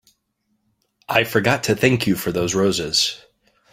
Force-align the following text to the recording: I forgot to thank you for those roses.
I 1.07 1.23
forgot 1.25 1.63
to 1.65 1.75
thank 1.75 2.07
you 2.07 2.15
for 2.15 2.31
those 2.31 2.55
roses. 2.55 3.21